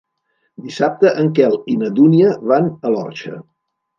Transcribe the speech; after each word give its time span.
Dissabte 0.67 1.11
en 1.23 1.27
Quel 1.41 1.57
i 1.75 1.77
na 1.83 1.91
Dúnia 1.99 2.31
van 2.53 2.73
a 2.89 2.95
l'Orxa. 2.97 3.37